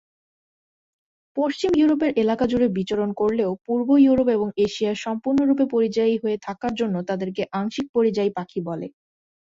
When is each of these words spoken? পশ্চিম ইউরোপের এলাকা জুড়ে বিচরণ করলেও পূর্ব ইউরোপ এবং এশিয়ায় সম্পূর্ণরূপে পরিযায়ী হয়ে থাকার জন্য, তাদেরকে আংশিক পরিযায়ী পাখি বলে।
পশ্চিম 1.37 1.71
ইউরোপের 1.75 2.11
এলাকা 2.23 2.45
জুড়ে 2.47 2.67
বিচরণ 2.77 3.09
করলেও 3.13 3.51
পূর্ব 3.65 3.87
ইউরোপ 3.99 4.27
এবং 4.29 4.47
এশিয়ায় 4.65 5.01
সম্পূর্ণরূপে 5.05 5.65
পরিযায়ী 5.73 6.15
হয়ে 6.23 6.37
থাকার 6.41 6.73
জন্য, 6.79 6.95
তাদেরকে 7.09 7.41
আংশিক 7.59 7.85
পরিযায়ী 7.95 8.31
পাখি 8.37 8.59
বলে। 8.67 8.87